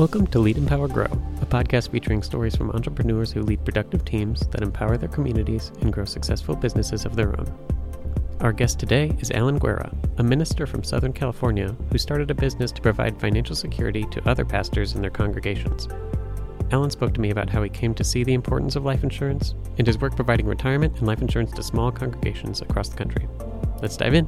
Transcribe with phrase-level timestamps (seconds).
[0.00, 1.04] Welcome to Lead Empower Grow,
[1.42, 5.92] a podcast featuring stories from entrepreneurs who lead productive teams that empower their communities and
[5.92, 7.46] grow successful businesses of their own.
[8.40, 12.72] Our guest today is Alan Guerra, a minister from Southern California who started a business
[12.72, 15.86] to provide financial security to other pastors in their congregations.
[16.70, 19.54] Alan spoke to me about how he came to see the importance of life insurance
[19.76, 23.28] and his work providing retirement and life insurance to small congregations across the country.
[23.82, 24.26] Let's dive in.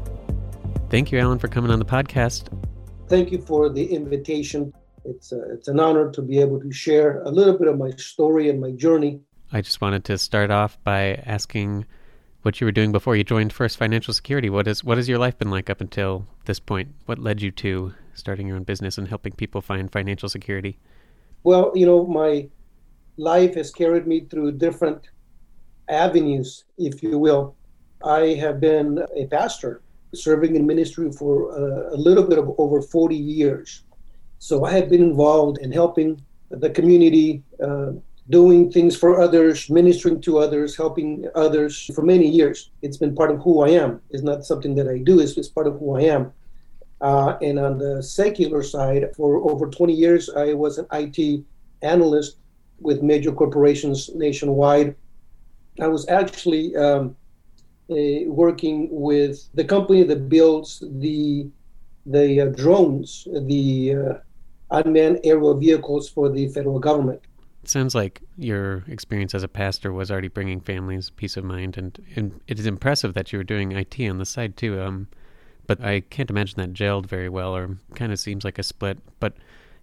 [0.90, 2.48] Thank you, Alan, for coming on the podcast.
[3.08, 4.74] Thank you for the invitation.
[5.04, 7.90] It's, a, it's an honor to be able to share a little bit of my
[7.92, 9.20] story and my journey.
[9.52, 11.86] I just wanted to start off by asking
[12.42, 14.50] what you were doing before you joined First Financial Security.
[14.50, 16.88] What is what has your life been like up until this point?
[17.06, 20.78] What led you to starting your own business and helping people find financial security?
[21.44, 22.48] Well, you know, my
[23.16, 25.10] life has carried me through different
[25.88, 27.54] avenues, if you will.
[28.04, 29.82] I have been a pastor
[30.14, 33.84] serving in ministry for a, a little bit of over 40 years.
[34.42, 37.92] So I have been involved in helping the community, uh,
[38.28, 42.72] doing things for others, ministering to others, helping others for many years.
[42.82, 44.00] It's been part of who I am.
[44.10, 46.32] It's not something that I do, it's, it's part of who I am.
[47.00, 51.44] Uh, and on the secular side, for over 20 years, I was an IT
[51.82, 52.38] analyst
[52.80, 54.96] with major corporations nationwide.
[55.80, 57.14] I was actually um,
[57.88, 61.46] uh, working with the company that builds the
[62.06, 64.14] the uh, drones, the uh,
[64.72, 67.20] unmanned aerial vehicles for the federal government.
[67.62, 71.78] It sounds like your experience as a pastor was already bringing families peace of mind,
[71.78, 74.80] and, and it is impressive that you were doing IT on the side too.
[74.80, 75.08] Um,
[75.66, 78.98] but I can't imagine that gelled very well, or kind of seems like a split.
[79.20, 79.34] But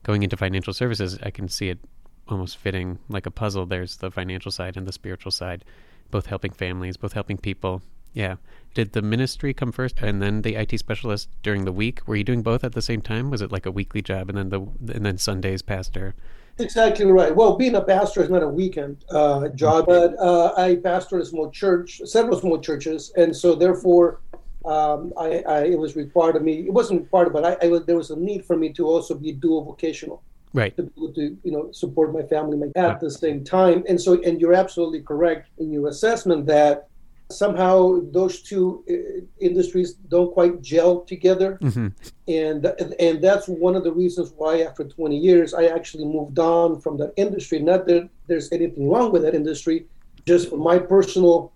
[0.03, 1.79] going into financial services, I can see it
[2.27, 3.65] almost fitting like a puzzle.
[3.65, 5.63] There's the financial side and the spiritual side,
[6.11, 7.81] both helping families, both helping people.
[8.13, 8.35] Yeah.
[8.73, 12.07] Did the ministry come first and then the IT specialist during the week?
[12.07, 13.29] Were you doing both at the same time?
[13.29, 14.61] Was it like a weekly job and then the
[14.93, 16.15] and then Sundays pastor?
[16.59, 17.33] Exactly right.
[17.33, 21.25] Well, being a pastor is not a weekend uh, job, but uh, I pastor a
[21.25, 24.19] small church, several small churches, and so therefore,
[24.65, 26.65] um, I, I, it was required of me.
[26.67, 29.15] It wasn't required, but I, I was, there was a need for me to also
[29.15, 30.21] be dual vocational,
[30.53, 30.75] right?
[30.75, 33.85] To, to you know support my family at the same time.
[33.87, 36.88] And so, and you're absolutely correct in your assessment that
[37.31, 41.87] somehow those two uh, industries don't quite gel together mm-hmm.
[42.27, 42.65] and
[42.99, 46.97] and that's one of the reasons why after 20 years i actually moved on from
[46.97, 49.85] that industry not that there's anything wrong with that industry
[50.25, 51.53] just from my personal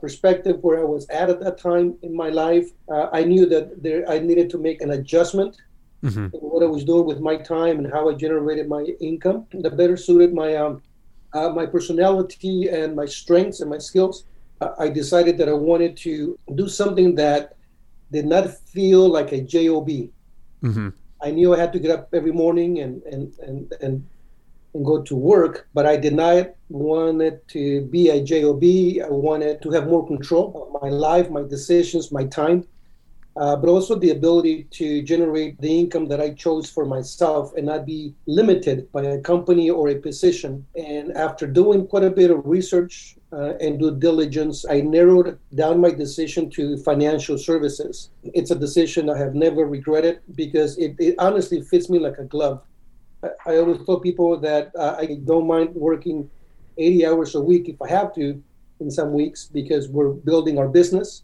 [0.00, 3.80] perspective where i was at at that time in my life uh, i knew that
[3.80, 5.56] there i needed to make an adjustment
[6.02, 6.26] mm-hmm.
[6.32, 9.96] what i was doing with my time and how i generated my income that better
[9.96, 10.82] suited my um,
[11.32, 14.24] uh, my personality and my strengths and my skills
[14.78, 17.56] I decided that I wanted to do something that
[18.10, 19.88] did not feel like a job.
[19.88, 20.88] Mm-hmm.
[21.22, 24.08] I knew I had to get up every morning and and and and
[24.74, 28.62] and go to work, but I did not want it to be a job.
[28.64, 32.66] I wanted to have more control of my life, my decisions, my time
[33.36, 37.66] uh, but also the ability to generate the income that I chose for myself and
[37.66, 40.66] not be limited by a company or a position.
[40.76, 45.80] And after doing quite a bit of research uh, and due diligence, I narrowed down
[45.80, 48.10] my decision to financial services.
[48.22, 52.24] It's a decision I have never regretted because it, it honestly fits me like a
[52.24, 52.62] glove.
[53.46, 56.28] I, always tell people that uh, I don't mind working
[56.76, 58.42] 80 hours a week if I have to
[58.80, 61.22] in some weeks because we're building our business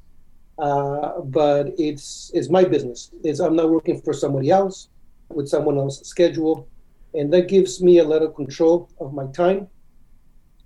[0.58, 3.10] uh, but it's it's my business.
[3.22, 4.88] It's I'm not working for somebody else
[5.28, 6.68] with someone else's schedule,
[7.14, 9.68] and that gives me a lot of control of my time,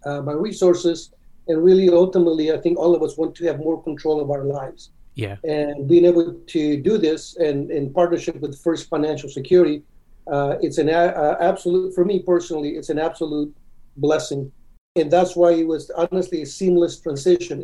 [0.06, 1.12] uh, my resources,
[1.48, 4.44] and really ultimately, I think all of us want to have more control of our
[4.44, 4.91] lives.
[5.14, 5.36] Yeah.
[5.44, 9.82] And being able to do this and in partnership with First Financial Security,
[10.26, 13.54] uh, it's an a- absolute for me personally, it's an absolute
[13.97, 14.50] blessing,
[14.97, 17.62] and that's why it was honestly a seamless transition.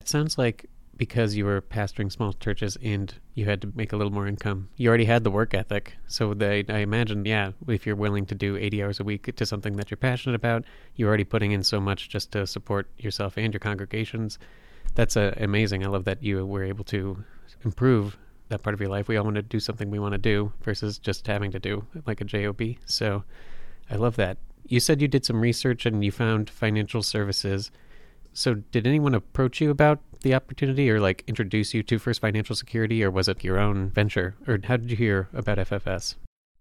[0.00, 0.66] It sounds like
[1.00, 4.68] because you were pastoring small churches and you had to make a little more income.
[4.76, 5.94] You already had the work ethic.
[6.06, 9.46] So they, I imagine, yeah, if you're willing to do 80 hours a week to
[9.46, 10.64] something that you're passionate about,
[10.96, 14.38] you're already putting in so much just to support yourself and your congregations.
[14.94, 15.82] That's uh, amazing.
[15.86, 17.24] I love that you were able to
[17.64, 18.18] improve
[18.50, 19.08] that part of your life.
[19.08, 21.86] We all want to do something we want to do versus just having to do
[22.06, 22.60] like a job.
[22.84, 23.24] So
[23.88, 24.36] I love that.
[24.66, 27.70] You said you did some research and you found financial services.
[28.32, 32.54] So did anyone approach you about the opportunity or like introduce you to First Financial
[32.54, 34.36] Security, or was it your own venture?
[34.46, 36.16] Or how did you hear about FFS?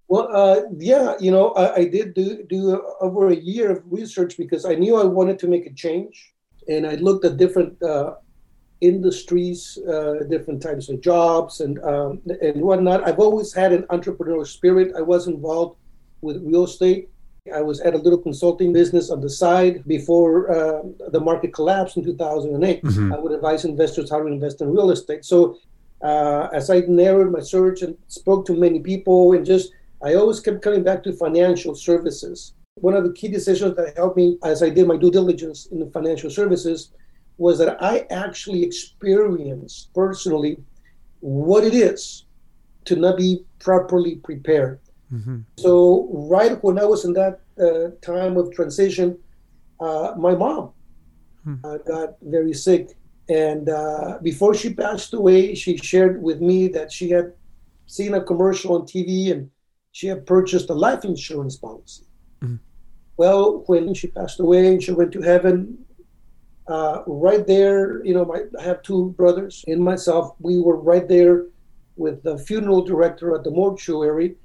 [0.08, 4.38] Well, uh, yeah, you know, I, I, did do, do over a year of research
[4.38, 6.34] because I knew I wanted to make a change.
[6.68, 8.16] And I looked at different uh,
[8.82, 13.08] industries, uh, different types of jobs and, um, and whatnot.
[13.08, 14.94] I've always had an entrepreneurial spirit.
[14.98, 15.78] I was involved
[16.22, 17.10] with real estate.
[17.54, 21.98] I was at a little consulting business on the side before uh, the market collapsed
[21.98, 22.84] in 2008.
[22.84, 23.14] Mm-hmm.
[23.14, 25.26] I would advise investors how to invest in real estate.
[25.26, 25.58] So,
[26.02, 30.40] uh, as I narrowed my search and spoke to many people, and just I always
[30.40, 32.54] kept coming back to financial services.
[32.76, 35.80] One of the key decisions that helped me as I did my due diligence in
[35.80, 36.92] the financial services
[37.38, 40.58] was that I actually experienced personally
[41.20, 42.26] what it is
[42.86, 44.80] to not be properly prepared.
[45.14, 45.40] Mm-hmm.
[45.58, 49.18] So, right when I was in that uh, time of transition,
[49.80, 50.72] uh, my mom
[51.44, 51.56] hmm.
[51.64, 52.96] uh, got very sick.
[53.30, 57.34] And uh, before she passed away, she shared with me that she had
[57.86, 59.50] seen a commercial on TV and
[59.92, 62.04] she had purchased a life insurance policy.
[62.42, 62.56] Mm-hmm.
[63.18, 65.78] Well, when she passed away and she went to heaven,
[66.68, 70.36] uh, right there, you know, my, I have two brothers and myself.
[70.40, 71.48] We were right there
[71.98, 74.36] with the funeral director at the mortuary,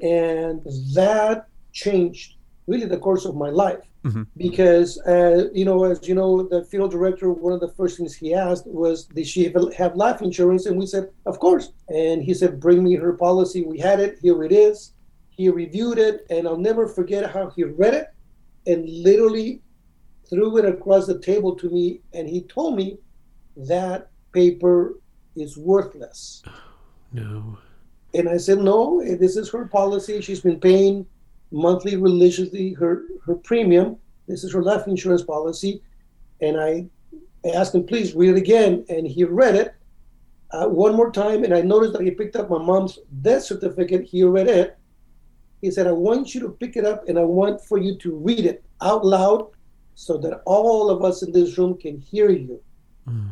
[0.00, 0.62] and
[0.94, 2.34] that changed
[2.66, 3.80] really the course of my life.
[4.04, 4.22] Mm-hmm.
[4.36, 8.14] Because, uh, you know, as you know, the funeral director, one of the first things
[8.14, 10.66] he asked was, Did she have life insurance?
[10.66, 11.72] And we said, Of course.
[11.88, 13.62] And he said, Bring me her policy.
[13.62, 14.18] We had it.
[14.22, 14.92] Here it is.
[15.30, 18.06] He reviewed it, and I'll never forget how he read it
[18.66, 19.60] and literally
[20.28, 22.98] threw it across the table to me, and he told me
[23.56, 24.98] that paper
[25.34, 26.42] is worthless.
[27.12, 27.56] No.
[28.16, 30.22] And I said, no, this is her policy.
[30.22, 31.06] She's been paying
[31.50, 33.98] monthly religiously her, her premium.
[34.26, 35.82] This is her life insurance policy.
[36.40, 36.86] And I
[37.54, 38.86] asked him, please read it again.
[38.88, 39.74] And he read it
[40.50, 41.44] uh, one more time.
[41.44, 44.04] And I noticed that he picked up my mom's death certificate.
[44.04, 44.78] He read it.
[45.60, 48.16] He said, I want you to pick it up and I want for you to
[48.16, 49.48] read it out loud
[49.94, 52.62] so that all of us in this room can hear you.
[53.06, 53.28] Mm.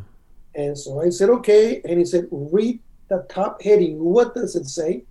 [0.53, 1.81] And so I said, okay.
[1.85, 3.99] And he said, read the top heading.
[4.03, 5.03] What does it say?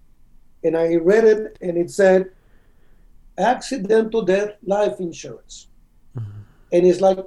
[0.63, 2.31] And I read it and it said,
[3.39, 5.69] accidental death life insurance.
[6.17, 6.41] Mm-hmm.
[6.73, 7.19] And it's like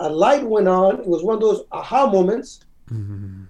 [0.00, 1.00] a light went on.
[1.00, 2.60] It was one of those aha moments.
[2.90, 3.44] Mm-hmm.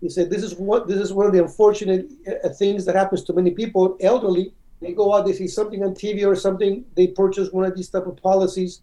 [0.00, 3.22] He said, "This is what this is one of the unfortunate uh, things that happens
[3.24, 4.54] to many people, elderly.
[4.80, 7.90] They go out, they see something on TV or something, they purchase one of these
[7.90, 8.80] type of policies,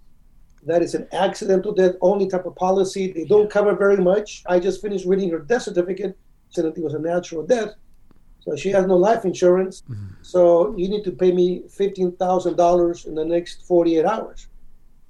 [0.64, 3.12] that is an accidental death only type of policy.
[3.12, 4.44] They don't cover very much.
[4.46, 6.16] I just finished reading her death certificate,
[6.50, 7.76] said that it was a natural death.
[8.42, 9.84] So she has no life insurance.
[9.90, 10.06] Mm-hmm.
[10.22, 14.48] So you need to pay me $15,000 in the next 48 hours.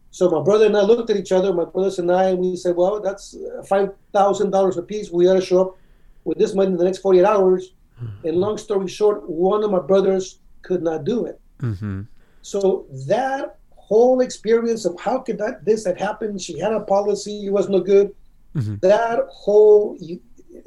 [0.09, 2.55] So my brother and I looked at each other, my brothers and I, and we
[2.55, 5.11] said, well, that's $5,000 a piece.
[5.11, 5.77] We got to show up
[6.23, 7.73] with this money in the next 48 hours.
[8.01, 8.27] Mm-hmm.
[8.27, 11.39] And long story short, one of my brothers could not do it.
[11.59, 12.01] Mm-hmm.
[12.41, 16.41] So that whole experience of how could that this had happened?
[16.41, 18.15] She had a policy, it was no good.
[18.55, 18.75] Mm-hmm.
[18.81, 19.97] That whole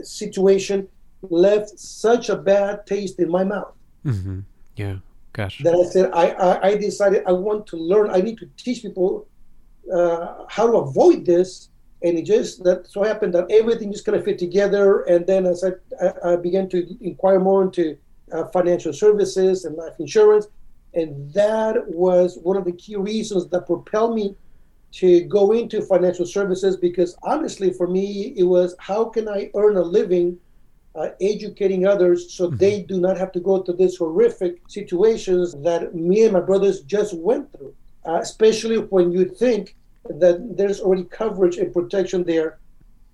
[0.02, 0.88] situation
[1.22, 3.74] left such a bad taste in my mouth.
[4.04, 4.40] Mm-hmm.
[4.76, 4.96] Yeah,
[5.32, 5.62] gosh.
[5.62, 8.10] That I said I, I, I decided I want to learn.
[8.10, 9.26] I need to teach people
[9.92, 11.68] uh, how to avoid this.
[12.02, 15.02] And it just that so happened that everything just kind of fit together.
[15.02, 15.72] And then as I,
[16.02, 17.98] I, I began to inquire more into
[18.32, 20.46] uh, financial services and life insurance,
[20.94, 24.34] and that was one of the key reasons that propelled me
[24.92, 29.76] to go into financial services because honestly, for me, it was how can I earn
[29.76, 30.38] a living
[30.94, 32.56] uh, educating others so mm-hmm.
[32.56, 36.80] they do not have to go through these horrific situations that me and my brothers
[36.80, 37.74] just went through,
[38.06, 42.58] uh, especially when you think that there's already coverage and protection there.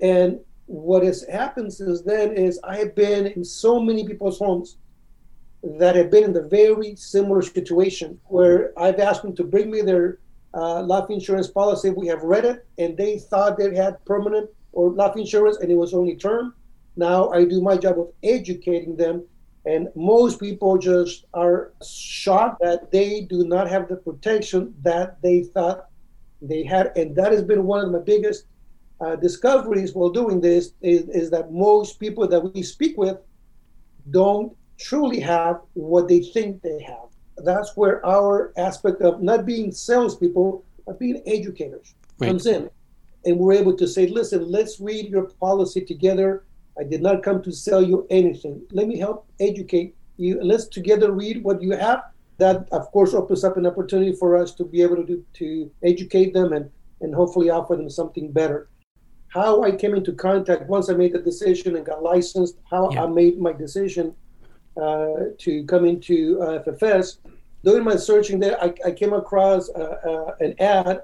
[0.01, 4.79] And what has happened since then is I have been in so many people's homes
[5.63, 9.83] that have been in the very similar situation where I've asked them to bring me
[9.83, 10.19] their
[10.57, 11.91] uh, life insurance policy.
[11.91, 15.77] We have read it, and they thought they had permanent or life insurance, and it
[15.77, 16.55] was only term.
[16.97, 19.25] Now I do my job of educating them,
[19.67, 25.43] and most people just are shocked that they do not have the protection that they
[25.43, 25.87] thought
[26.41, 28.47] they had, and that has been one of my biggest
[29.01, 30.73] uh, discoveries while doing this.
[30.81, 33.19] Is, is that most people that we speak with
[34.11, 37.09] don't truly have what they think they have.
[37.39, 42.29] That's where our aspect of not being salespeople, but being educators right.
[42.29, 42.71] comes in.
[43.25, 46.45] And we're able to say, listen, let's read your policy together.
[46.79, 48.63] I did not come to sell you anything.
[48.71, 50.43] Let me help educate you.
[50.43, 52.05] Let's together read what you have.
[52.39, 55.71] That, of course, opens up an opportunity for us to be able to do, to
[55.83, 58.69] educate them and, and hopefully offer them something better.
[59.29, 63.05] How I came into contact once I made the decision and got licensed, how yeah.
[63.05, 64.15] I made my decision
[64.77, 67.19] to come into uh, FFS.
[67.65, 71.01] Doing my searching there, I, I came across uh, an ad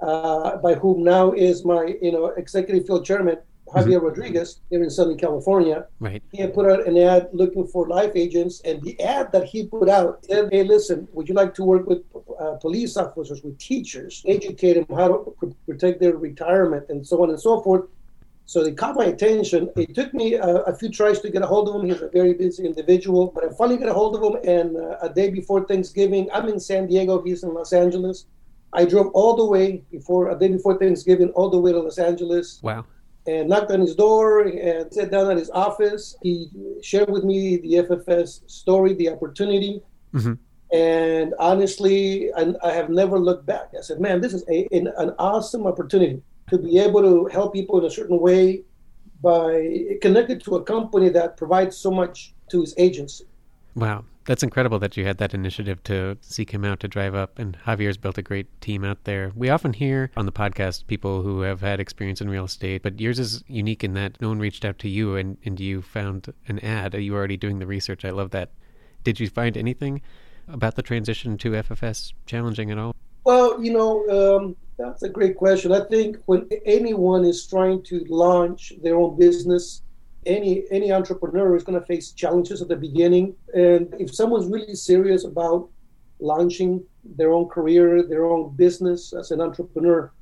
[0.00, 3.36] by whom now is my you know executive field chairman,
[3.74, 4.06] Javier mm-hmm.
[4.06, 5.86] Rodriguez here in Southern California.
[6.00, 6.22] Right.
[6.32, 9.66] He had put out an ad looking for life agents, and the ad that he
[9.66, 12.02] put out said, "Hey, listen, would you like to work with
[12.38, 17.30] uh, police officers, with teachers, educate them how to protect their retirement, and so on
[17.30, 17.84] and so forth?"
[18.50, 19.70] So they caught my attention.
[19.76, 21.88] It took me a, a, few tries to get a hold of him.
[21.88, 24.40] He's a very busy individual, but I finally got a hold of him.
[24.42, 27.22] And uh, a day before Thanksgiving, I'm in San Diego.
[27.22, 28.26] He's in Los Angeles.
[28.72, 31.98] I drove all the way before a day before Thanksgiving, all the way to Los
[31.98, 32.58] Angeles.
[32.60, 32.86] Wow.
[33.28, 36.16] And knocked on his door and sat down at his office.
[36.20, 36.50] He
[36.82, 39.80] shared with me the FFS story, the opportunity.
[40.12, 40.32] Mm-hmm.
[40.76, 43.68] And honestly, I, I, have never looked back.
[43.78, 47.52] I said, man, this is a, an, an awesome opportunity to be able to help
[47.52, 48.62] people in a certain way
[49.22, 53.24] by connected to a company that provides so much to his agency.
[53.74, 54.04] Wow.
[54.26, 57.38] That's incredible that you had that initiative to seek him out to drive up.
[57.38, 59.32] And Javier's built a great team out there.
[59.34, 63.00] We often hear on the podcast people who have had experience in real estate, but
[63.00, 66.32] yours is unique in that no one reached out to you and, and you found
[66.48, 66.94] an ad.
[66.94, 68.04] You were already doing the research.
[68.04, 68.50] I love that.
[69.02, 70.02] Did you find anything
[70.46, 72.94] about the transition to FFS challenging at all?
[73.24, 75.72] Well, you know, um, that's a great question.
[75.72, 79.82] I think when anyone is trying to launch their own business,
[80.26, 83.34] any any entrepreneur is going to face challenges at the beginning.
[83.54, 85.68] And if someone's really serious about
[86.18, 90.12] launching their own career, their own business as an entrepreneur,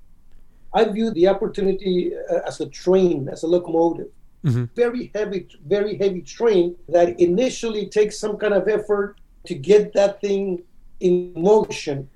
[0.72, 4.10] I view the opportunity uh, as a train, as a locomotive.
[4.44, 4.64] Mm-hmm.
[4.76, 10.20] Very heavy, very heavy train that initially takes some kind of effort to get that
[10.20, 10.62] thing
[11.00, 12.08] in motion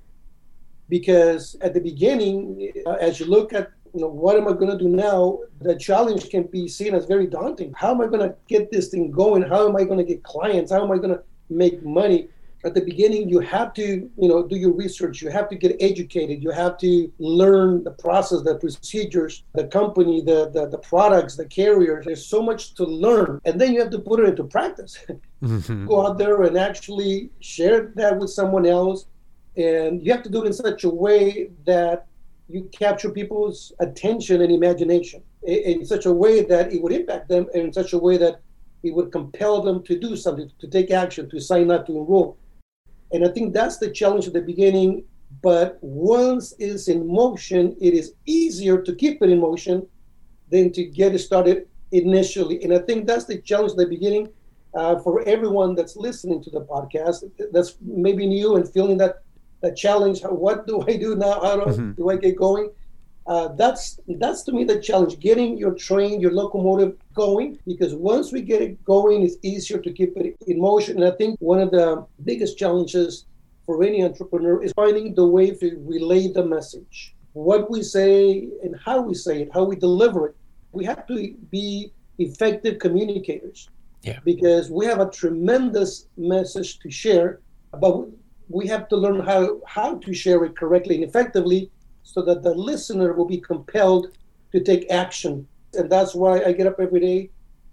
[0.93, 4.69] because at the beginning, uh, as you look at you know what am I going
[4.77, 7.73] to do now, the challenge can be seen as very daunting.
[7.75, 9.41] How am I going to get this thing going?
[9.41, 10.71] How am I going to get clients?
[10.71, 12.29] How am I going to make money?
[12.63, 13.87] At the beginning, you have to
[14.23, 15.19] you know do your research.
[15.23, 16.43] You have to get educated.
[16.43, 21.47] You have to learn the process, the procedures, the company, the the, the products, the
[21.59, 22.05] carriers.
[22.05, 24.93] There's so much to learn, and then you have to put it into practice.
[25.43, 25.87] Mm-hmm.
[25.87, 29.07] Go out there and actually share that with someone else
[29.57, 32.07] and you have to do it in such a way that
[32.49, 37.47] you capture people's attention and imagination in such a way that it would impact them
[37.53, 38.41] and in such a way that
[38.83, 42.37] it would compel them to do something, to take action, to sign up, to enroll.
[43.11, 45.05] And I think that's the challenge at the beginning.
[45.41, 49.87] But once it's in motion, it is easier to keep it in motion
[50.51, 52.63] than to get it started initially.
[52.63, 54.29] And I think that's the challenge at the beginning
[54.75, 57.29] uh, for everyone that's listening to the podcast.
[57.51, 59.23] That's maybe new and feeling that
[59.63, 60.21] the challenge.
[60.21, 61.39] What do I do now?
[61.41, 61.91] How do, mm-hmm.
[61.93, 62.69] do I get going?
[63.25, 68.33] Uh, that's that's to me the challenge getting your train your locomotive going because once
[68.33, 71.61] we get it going it's easier to keep it in motion and i think one
[71.61, 73.25] of the biggest challenges
[73.65, 78.75] for any entrepreneur is finding the way to relay the message what we say and
[78.83, 80.35] how we say it how we deliver it
[80.73, 83.69] we have to be effective communicators
[84.01, 84.19] yeah.
[84.25, 87.39] because we have a tremendous message to share
[87.79, 88.05] but
[88.49, 91.71] we have to learn how, how to share it correctly and effectively
[92.03, 94.07] so that the listener will be compelled
[94.51, 95.47] to take action.
[95.73, 97.29] And that's why I get up every day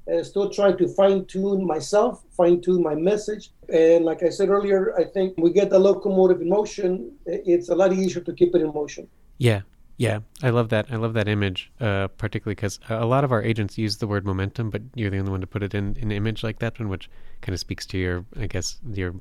[0.07, 3.51] and still trying to fine tune myself, fine tune my message.
[3.69, 7.75] And like I said earlier, I think we get the locomotive in motion, it's a
[7.75, 9.09] lot easier to keep it in motion.
[9.39, 9.63] Yeah.
[10.01, 10.87] Yeah, I love that.
[10.91, 14.25] I love that image, uh, particularly because a lot of our agents use the word
[14.25, 16.89] momentum, but you're the only one to put it in an image like that one,
[16.89, 17.11] which
[17.43, 19.15] kind of speaks to your, I guess, your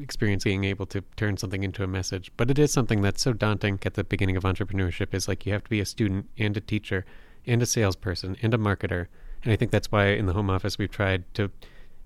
[0.00, 2.30] experience being able to turn something into a message.
[2.36, 5.52] But it is something that's so daunting at the beginning of entrepreneurship is like you
[5.52, 7.04] have to be a student and a teacher
[7.46, 9.06] and a salesperson and a marketer.
[9.42, 11.50] And I think that's why in the home office we've tried to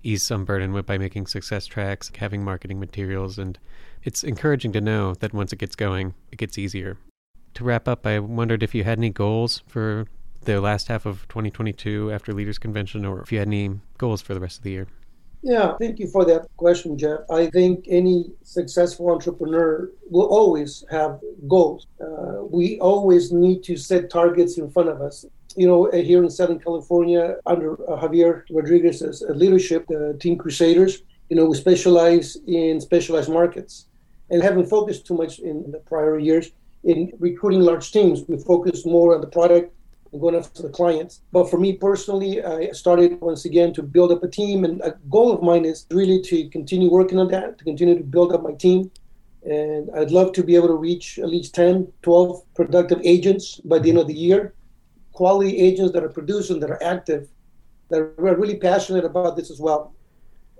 [0.03, 3.57] ease some burden by making success tracks, having marketing materials, and
[4.03, 6.97] it's encouraging to know that once it gets going, it gets easier.
[7.55, 10.07] To wrap up, I wondered if you had any goals for
[10.43, 14.33] the last half of 2022 after Leaders Convention, or if you had any goals for
[14.33, 14.87] the rest of the year.
[15.41, 17.21] Yeah, thank you for that question, Jeff.
[17.29, 21.87] I think any successful entrepreneur will always have goals.
[22.01, 25.25] Uh, we always need to set targets in front of us.
[25.55, 31.03] You know, uh, here in Southern California, under uh, Javier Rodriguez's leadership, the Team Crusaders,
[31.29, 33.85] you know, we specialize in specialized markets
[34.29, 36.51] and haven't focused too much in the prior years
[36.83, 38.23] in recruiting large teams.
[38.27, 39.73] We focus more on the product
[40.11, 41.21] and going after the clients.
[41.31, 44.65] But for me personally, I started once again to build up a team.
[44.65, 48.03] And a goal of mine is really to continue working on that, to continue to
[48.03, 48.91] build up my team.
[49.43, 53.79] And I'd love to be able to reach at least 10, 12 productive agents by
[53.79, 54.53] the end of the year.
[55.13, 57.29] Quality agents that are producing, that are active,
[57.89, 59.93] that are really passionate about this as well.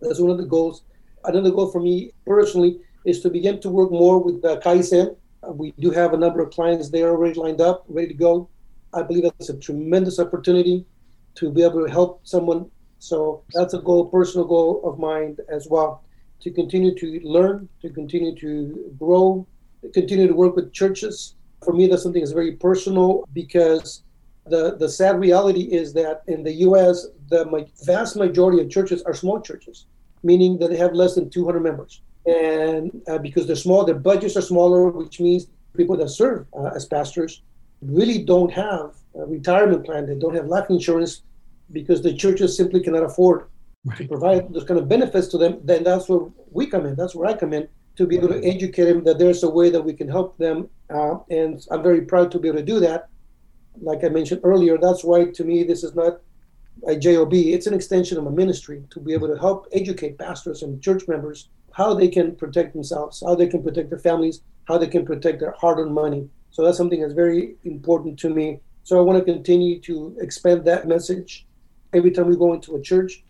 [0.01, 0.83] That's one of the goals.
[1.25, 5.15] Another goal for me personally is to begin to work more with uh, Kaizen.
[5.47, 8.49] We do have a number of clients there already lined up, ready to go
[8.93, 10.85] I believe that's a tremendous opportunity
[11.35, 12.69] to be able to help someone.
[12.99, 16.03] So that's a goal, personal goal of mine as well,
[16.41, 19.47] to continue to learn, to continue to grow,
[19.81, 21.35] to continue to work with churches.
[21.63, 24.03] For me, that's something that's very personal because
[24.45, 29.13] the, the sad reality is that in the U.S., the vast majority of churches are
[29.13, 29.85] small churches,
[30.23, 32.01] meaning that they have less than 200 members.
[32.25, 36.71] And uh, because they're small, their budgets are smaller, which means people that serve uh,
[36.75, 37.41] as pastors
[37.81, 40.05] really don't have a retirement plan.
[40.05, 41.23] They don't have life insurance
[41.71, 43.47] because the churches simply cannot afford
[43.85, 43.97] right.
[43.97, 45.59] to provide those kind of benefits to them.
[45.63, 46.95] Then that's where we come in.
[46.95, 49.69] That's where I come in to be able to educate them that there's a way
[49.69, 50.69] that we can help them.
[50.89, 53.09] Uh, and I'm very proud to be able to do that.
[53.81, 56.21] Like I mentioned earlier, that's why to me this is not
[56.87, 57.33] a job.
[57.33, 61.07] It's an extension of a ministry to be able to help educate pastors and church
[61.07, 65.05] members how they can protect themselves, how they can protect their families, how they can
[65.05, 66.27] protect their hard-earned money.
[66.59, 68.59] So that's something that's very important to me.
[68.83, 71.47] So I want to continue to expand that message.
[71.93, 73.23] Every time we go into a church,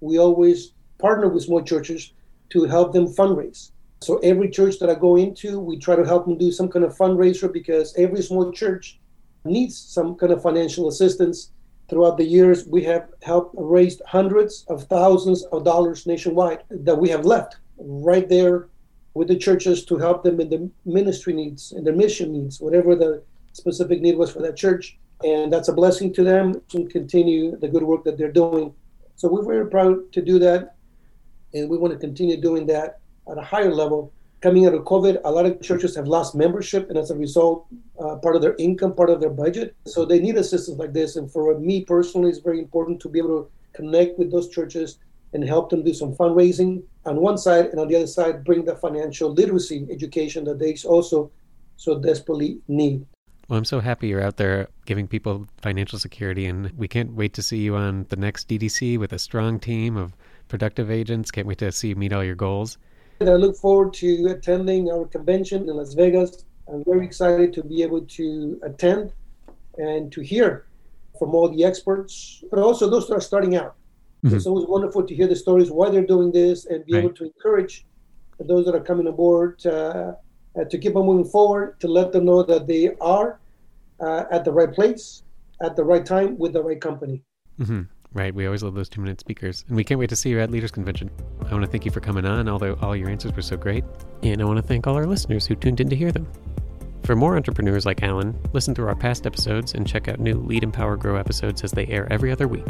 [0.00, 2.14] we always partner with small churches
[2.48, 3.72] to help them fundraise.
[4.00, 6.86] So every church that I go into, we try to help them do some kind
[6.86, 8.98] of fundraiser because every small church
[9.44, 11.50] needs some kind of financial assistance.
[11.90, 17.10] Throughout the years, we have helped raise hundreds of thousands of dollars nationwide that we
[17.10, 18.69] have left right there
[19.14, 22.94] with the churches to help them in the ministry needs and their mission needs, whatever
[22.94, 24.98] the specific need was for that church.
[25.24, 28.74] And that's a blessing to them to continue the good work that they're doing.
[29.16, 30.76] So we're very proud to do that.
[31.52, 33.00] And we want to continue doing that
[33.30, 34.12] at a higher level.
[34.40, 37.66] Coming out of COVID, a lot of churches have lost membership, and as a result,
[38.02, 39.76] uh, part of their income, part of their budget.
[39.86, 41.16] So they need assistance like this.
[41.16, 44.98] And for me personally, it's very important to be able to connect with those churches
[45.32, 48.64] and help them do some fundraising on one side, and on the other side, bring
[48.64, 51.30] the financial literacy education that they also
[51.76, 53.06] so desperately need.
[53.48, 57.32] Well, I'm so happy you're out there giving people financial security, and we can't wait
[57.34, 60.14] to see you on the next DDC with a strong team of
[60.48, 61.30] productive agents.
[61.30, 62.78] Can't wait to see you meet all your goals.
[63.20, 66.44] And I look forward to attending our convention in Las Vegas.
[66.68, 69.12] I'm very excited to be able to attend
[69.78, 70.66] and to hear
[71.18, 73.74] from all the experts, but also those that are starting out.
[74.24, 74.36] Mm-hmm.
[74.36, 77.04] It's always wonderful to hear the stories why they're doing this and be right.
[77.04, 77.86] able to encourage
[78.38, 80.12] those that are coming aboard uh,
[80.58, 83.38] uh, to keep on moving forward, to let them know that they are
[84.00, 85.22] uh, at the right place,
[85.62, 87.22] at the right time, with the right company.
[87.58, 87.82] Mm-hmm.
[88.12, 88.34] Right.
[88.34, 89.64] We always love those two minute speakers.
[89.68, 91.10] And we can't wait to see you at Leaders Convention.
[91.48, 93.84] I want to thank you for coming on, although all your answers were so great.
[94.22, 96.26] And I want to thank all our listeners who tuned in to hear them.
[97.04, 100.64] For more entrepreneurs like Alan, listen through our past episodes and check out new Lead
[100.64, 102.66] Empower Grow episodes as they air every other week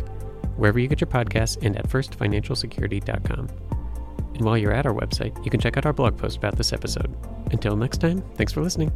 [0.60, 3.48] wherever you get your podcasts and at firstfinancialsecurity.com.
[4.34, 6.72] And while you're at our website, you can check out our blog post about this
[6.72, 7.14] episode.
[7.50, 8.92] Until next time, thanks for listening.